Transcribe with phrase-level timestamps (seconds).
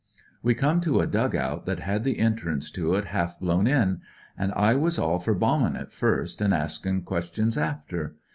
[0.41, 4.01] We come to a dug out that had the entrance to it half blown in,
[4.35, 8.15] an' I was all for bombin' it first, and askin' questions after.